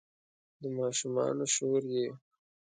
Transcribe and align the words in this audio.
د 0.61 0.63
ماشومانو 0.77 1.43
شور 1.55 1.81
یې 1.95 2.07